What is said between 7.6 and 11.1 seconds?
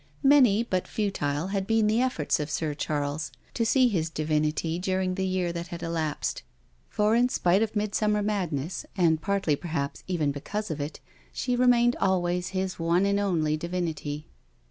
of midsummer madness, and partly perhaps, even because of it,